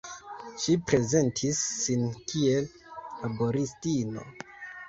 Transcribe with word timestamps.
Ŝi 0.63 0.73
prezentis 0.91 1.59
sin 1.81 2.07
kiel 2.31 2.73
laboristino. 3.27 4.27